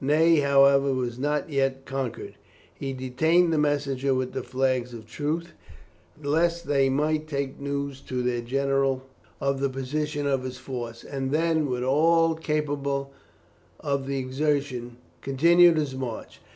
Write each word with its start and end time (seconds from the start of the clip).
Ney, 0.03 0.37
however, 0.37 0.95
was 0.95 1.19
not 1.19 1.51
yet 1.51 1.85
conquered. 1.85 2.33
He 2.73 2.91
detained 2.91 3.53
the 3.53 3.59
messengers 3.59 4.15
with 4.15 4.33
the 4.33 4.41
flags 4.41 4.95
of 4.95 5.05
truce, 5.05 5.49
lest 6.23 6.65
they 6.65 6.89
might 6.89 7.27
take 7.27 7.59
news 7.59 8.01
to 8.07 8.23
their 8.23 8.41
general 8.41 9.03
of 9.39 9.59
the 9.59 9.69
position 9.69 10.25
of 10.25 10.41
his 10.41 10.57
force, 10.57 11.03
and 11.03 11.29
then, 11.29 11.69
with 11.69 11.83
all 11.83 12.33
capable 12.33 13.13
of 13.79 14.07
the 14.07 14.17
exertion, 14.17 14.97
continued 15.21 15.77
his 15.77 15.93
march. 15.93 16.39